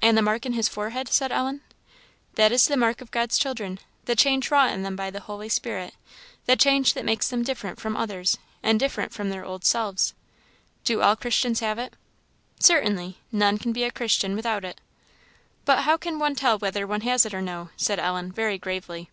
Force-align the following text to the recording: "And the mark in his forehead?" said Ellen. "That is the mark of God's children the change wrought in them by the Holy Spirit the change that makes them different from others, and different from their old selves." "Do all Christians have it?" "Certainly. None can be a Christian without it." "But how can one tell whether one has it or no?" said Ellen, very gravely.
"And 0.00 0.16
the 0.16 0.22
mark 0.22 0.46
in 0.46 0.54
his 0.54 0.68
forehead?" 0.70 1.08
said 1.08 1.30
Ellen. 1.30 1.60
"That 2.36 2.50
is 2.50 2.66
the 2.66 2.78
mark 2.78 3.02
of 3.02 3.10
God's 3.10 3.36
children 3.36 3.78
the 4.06 4.16
change 4.16 4.50
wrought 4.50 4.70
in 4.72 4.84
them 4.84 4.96
by 4.96 5.10
the 5.10 5.20
Holy 5.20 5.50
Spirit 5.50 5.92
the 6.46 6.56
change 6.56 6.94
that 6.94 7.04
makes 7.04 7.28
them 7.28 7.42
different 7.42 7.78
from 7.78 7.94
others, 7.94 8.38
and 8.62 8.80
different 8.80 9.12
from 9.12 9.28
their 9.28 9.44
old 9.44 9.66
selves." 9.66 10.14
"Do 10.84 11.02
all 11.02 11.14
Christians 11.14 11.60
have 11.60 11.78
it?" 11.78 11.92
"Certainly. 12.58 13.18
None 13.30 13.58
can 13.58 13.74
be 13.74 13.84
a 13.84 13.90
Christian 13.90 14.34
without 14.34 14.64
it." 14.64 14.80
"But 15.66 15.82
how 15.82 15.98
can 15.98 16.18
one 16.18 16.34
tell 16.36 16.56
whether 16.56 16.86
one 16.86 17.02
has 17.02 17.26
it 17.26 17.34
or 17.34 17.42
no?" 17.42 17.68
said 17.76 17.98
Ellen, 18.00 18.32
very 18.32 18.56
gravely. 18.56 19.10